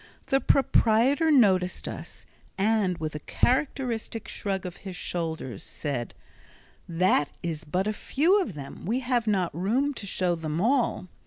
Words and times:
The 0.25 0.41
proprietor 0.41 1.29
noticed 1.29 1.87
us 1.87 2.25
and, 2.57 2.97
with 2.97 3.13
a 3.13 3.19
characteristic 3.19 4.27
shrug 4.27 4.65
of 4.65 4.77
his 4.77 4.95
shoulders, 4.95 5.61
said: 5.61 6.15
"That 6.89 7.29
is 7.43 7.65
but 7.65 7.85
a 7.85 7.93
few 7.93 8.41
of 8.41 8.55
them. 8.55 8.87
We 8.87 9.01
have 9.01 9.27
not 9.27 9.53
room 9.55 9.93
to 9.93 10.07
show 10.07 10.33
them 10.33 10.59
all." 10.59 11.07